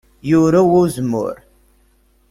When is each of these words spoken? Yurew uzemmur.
Yurew 0.29 0.69
uzemmur. 0.81 1.35